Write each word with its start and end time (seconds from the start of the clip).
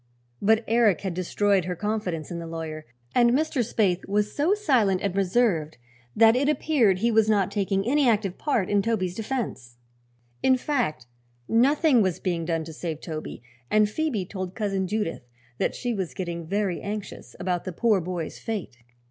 But 0.41 0.63
Eric 0.67 1.01
had 1.01 1.13
destroyed 1.13 1.65
her 1.65 1.75
confidence 1.75 2.31
in 2.31 2.39
the 2.39 2.47
lawyer, 2.47 2.87
and 3.13 3.29
Mr. 3.33 3.59
Spaythe 3.63 4.07
was 4.09 4.35
so 4.35 4.55
silent 4.55 4.99
and 5.01 5.15
reserved 5.15 5.77
that 6.15 6.35
it 6.35 6.49
appeared 6.49 6.97
he 6.97 7.11
was 7.11 7.29
not 7.29 7.51
taking 7.51 7.85
any 7.85 8.09
active 8.09 8.35
part 8.39 8.67
in 8.67 8.81
Toby's 8.81 9.13
defense. 9.13 9.77
In 10.41 10.57
fact, 10.57 11.05
nothing 11.47 12.01
was 12.01 12.19
being 12.19 12.45
done 12.45 12.63
to 12.63 12.73
save 12.73 12.99
Toby, 12.99 13.43
and 13.69 13.87
Phoebe 13.87 14.25
told 14.25 14.55
Cousin 14.55 14.87
Judith 14.87 15.21
that 15.59 15.75
she 15.75 15.93
was 15.93 16.15
getting 16.15 16.47
very 16.47 16.81
anxious 16.81 17.35
about 17.39 17.63
the 17.65 17.71
poor 17.71 18.01
boy's 18.01 18.39
fate. 18.39 18.77